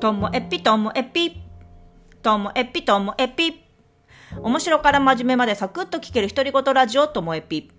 [0.00, 1.42] ともえぴともえぴ
[2.22, 3.62] ともえぴともえぴ
[4.40, 7.70] 面白から真面目までサクッと聞ける独り言ラジオともえぴ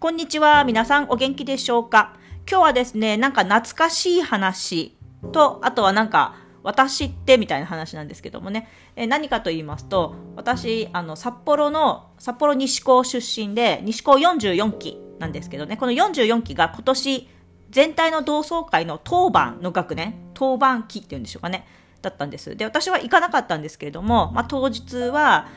[0.00, 0.64] こんにちは。
[0.64, 2.16] 皆さんお元気でしょうか？
[2.50, 4.96] 今日はですねなんか懐かしい話。
[5.30, 15.76] とあとはなんか私ってみたいな話なんですけどもね、え何かと言いますと私あの札幌の札幌西高出身で西高44期なんですけどね。
[15.76, 17.28] この44期が今年
[17.72, 21.66] 全体の同窓会の当番の学年当番期っていうんでしょうかね
[22.02, 22.54] だったんです。
[22.56, 25.48] で私は行かなかったんですけれども、まあ、当日は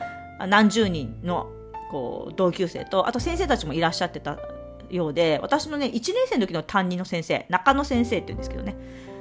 [0.48, 1.50] 何十人の
[1.90, 4.38] こう同級生とあと先生たちもいらっしゃってた
[4.90, 8.76] ようで私のね1年生の時の担任の先生中野先生って言うんですけどね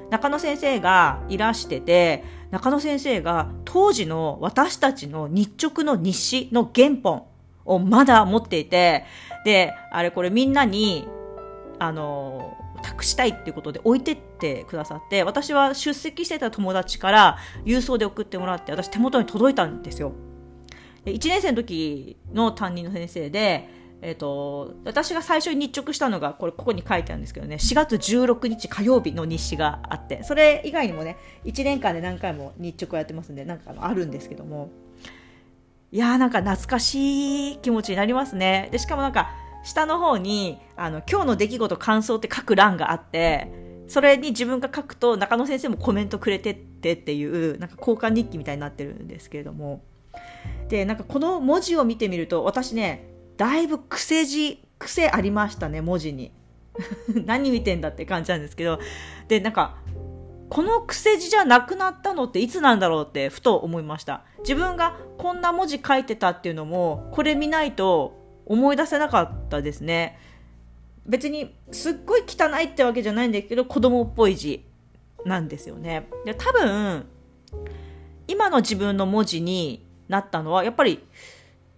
[0.10, 7.26] 中野先生がいらしてて中野先生が当時の私たちの日直の日誌の原本
[7.66, 9.04] をまだ持っていて
[9.44, 11.08] であれこれみんなに
[11.80, 12.56] あの
[12.86, 20.14] 託したいっていうことで置いてってくださって私は出席してた友達から郵送で送ってもらって私手元に届いたんですよ。
[21.04, 34.70] で1年生の時の担任の先生でえーと、私が最初に日直したのがこれここに書いてあるんですけどね4月16日火曜日の日誌があってそれ以外にもね1年間で何回も日直をやってますんでなんかあるんですけども。
[35.92, 38.68] いやーなんか懐かしい気持ちになりますね。
[38.72, 39.32] でしかもなんか
[39.66, 43.50] 下の方にあの今日の出来事感想って書く欄があって
[43.88, 49.84] それに自分が書くと中野先生もコメントくれてってっていうなんか交換日記みたいになってるんですけれども。
[50.70, 56.32] でなんかこの文字を見てみると私ねだいぶ癖字癖ありましたね文字に。
[57.26, 58.80] 何見てんだって感じなんですけど。
[59.28, 59.78] でなんか
[60.50, 64.24] この癖字じゃなくなったのっていつなんだろうってふと思いました。
[64.40, 70.18] 自分がこんな文字書いてたっていうのもこれ見ないと思い出せなかったですね。
[71.06, 74.66] 別にすっごい汚いってわけじゃないんだけど子供っぽい字
[75.26, 76.08] なんですよね。
[76.26, 77.06] で多分
[78.28, 81.04] 今の自分の文字になったのはやっぱり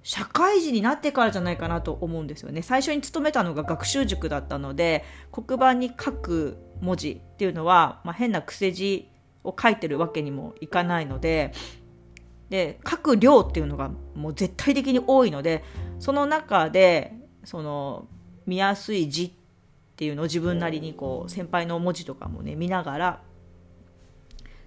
[0.03, 2.61] 社会人になってからじゃないかなと思うんですよね。
[2.61, 9.09] 最初に勤めたのが学習塾だったので黒板に書く文字っていうのは、まあ、変な癖字
[9.43, 11.51] を書いてるわけにもいかないので
[12.49, 15.63] で書く量っていうのがもう絶対的に多いので
[15.99, 17.13] その中で
[17.43, 18.07] その
[18.45, 19.31] 見やすい字っ
[19.97, 23.21] ていうのを自分なりにこう先輩の文字とかもね見ながら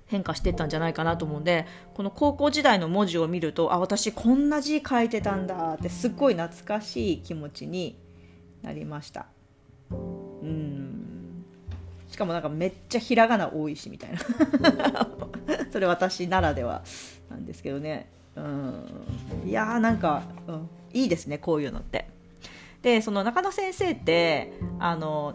[0.07, 7.97] 変化してったんじゃないかなと思うんでこの高校時代の文字を見るとあ私こんな字書いてたんだってすっごい懐かしい気持ちに
[8.63, 9.27] なりました。
[9.91, 9.95] う
[10.45, 11.45] ん。
[12.09, 14.19] しかもなんかめっちゃひらがな多いしみたいな。
[15.71, 16.83] それ私ならでは
[17.31, 18.11] なんですけどね。
[18.37, 18.85] うん。
[19.47, 22.09] いやーなんか、うん、いいですねこういうのって。
[22.83, 25.35] でその中野先生ってあの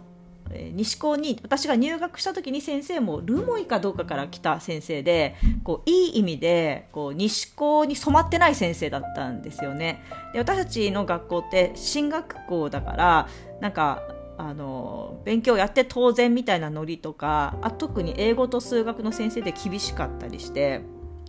[0.74, 10.04] 西高に私が入学した時に先生も留萌かどうかから来た先生でこういい意味でこう西高に染まってない先生だったんですよね。
[10.34, 13.28] で私たちの学校って進学校だから
[13.60, 14.04] なんか
[14.38, 20.82] あの勉強やって当然みたいなノリとかあ特に英語と数学の先生で厳しかったりして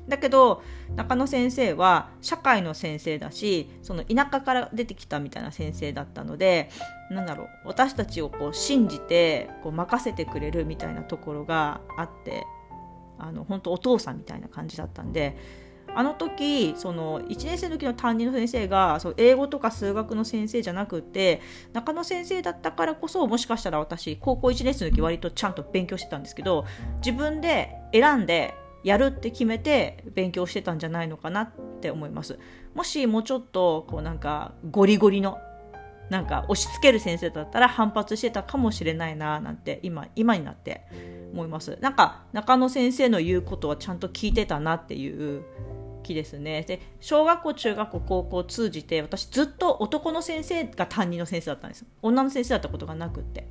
[0.09, 0.62] だけど
[0.94, 6.71] 中野先生は社会の先生だしその田舎から出てきたみたいな先生だったので
[7.11, 12.44] なんだろう私たちをこう信じてこう任せてくれるみたいなところがあって
[13.19, 15.37] あの本当お父さんみたいな感じだったんで
[15.94, 21.41] あの時その1年生の時の担任の先生がそう英語とか数学の先生じゃなくて
[21.73, 26.67] 中野先生だったからこそもしかしたら私高校1年生の時割とちゃんと勉強してたんですけど
[26.99, 28.55] 自分で選んで
[28.87, 32.39] やるって決めて勉強してたんじゃないのかなって思います。
[32.73, 35.39] もしもうちょっとこうなんかゴリゴリの
[36.09, 40.87] なんか押し付ける先生だったら反発してたかもしれないななんて今今になって
[41.33, 41.77] 思います。
[41.81, 45.43] なんか中野先生の言うことはちゃんと聞いてたなっていう
[46.05, 46.63] 気ですね。
[46.63, 51.85] で小学校中学校高校通じて私ずっと男の先生が担任の先生だったんです。
[52.03, 53.49] 女の先生だったことがなくって。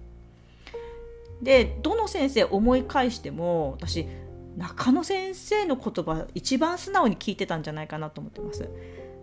[1.42, 4.08] でどの先生思い返しても私
[4.58, 8.70] 中野先生の言葉一番素直に聞いてたんじゃないかなと思ってます。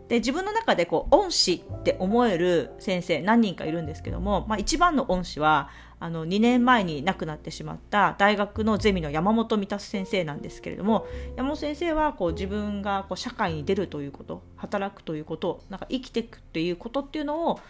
[0.09, 5.71] で自分の中でこう恩師って思える先生何人かいるんですけども、まあ、一番の恩師は
[6.01, 11.07] あの2年前に亡くなってしまった大学のゼミの山本満先生なんですけれども
[11.37, 17.61] 山本先生はこう自分がこう社会に出るということ働くということなんか生きていくということっていうのを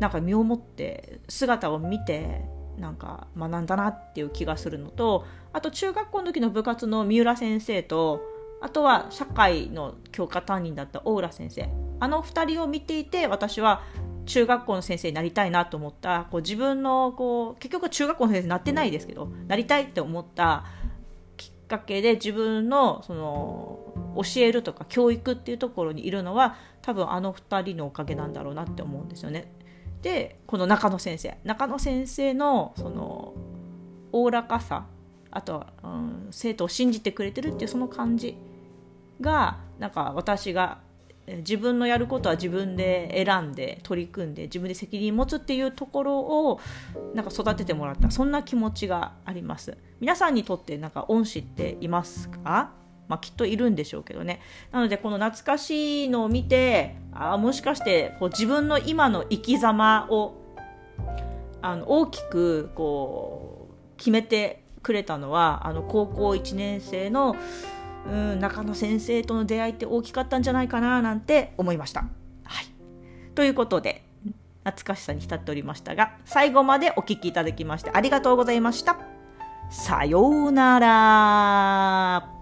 [0.00, 2.40] なんか身をもって姿を見て
[2.78, 8.20] なんか学んだなっていう気がするのとあと中学校の時の部活の三浦先生と
[8.60, 11.68] あとは社会の教科担任だった大浦先生
[12.00, 13.82] あの2人を見ていて私は
[14.26, 20.64] 中学校の先生になりたいなと思ったこう自分のこう結局中学校の先生になってないですけどなりたいって思った
[21.36, 29.50] きっかけで自分のその教えるとか教育っていうところにいるのは多分あの2人のおかげなんだろうなって思うんですよね。
[30.02, 31.36] でこの中野先生。
[31.44, 33.34] 中野先生のその
[34.12, 34.86] おおらかさ。
[35.30, 38.36] あとは、うん、生徒を信じてくれてるっていうその感じ
[39.20, 40.78] がなんか私が
[41.26, 46.60] 自分のやることは自分で選んで取り組んで自分で責任持つっていうところを
[47.14, 48.10] なんか育ててもらった。
[48.10, 49.76] そんな気持ちがあります。
[50.00, 52.72] 皆さんにとってなんか恩師っていますか？
[53.08, 54.40] まあ、きっといるんでしょうけどね
[54.70, 60.34] なのでこの懐かしいのを見てあもしかしてこう自分の今の生き様を
[61.62, 67.36] あの大きくこう決めてくれたのはあの高校1年生の
[68.06, 72.02] うん中野先生との出会いって大きかったんじゃないかななんて思いました。
[72.44, 72.66] はい、
[73.34, 74.04] ということで
[74.64, 78.98] 懐かしさに浸っておりましたが最後までお聴きいただきましてありがとうございました。
[79.70, 82.37] さようなら。